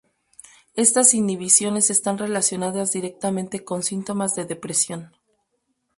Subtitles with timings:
[0.75, 5.13] Estas inhibiciones están relacionadas directamente con síntomas de depresión.